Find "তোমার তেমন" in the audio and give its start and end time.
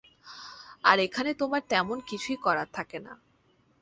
1.33-1.97